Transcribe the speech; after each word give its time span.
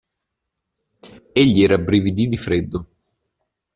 Egli 1.31 1.67
rabbrividì 1.67 2.25
di 2.25 2.35
freddo. 2.35 2.87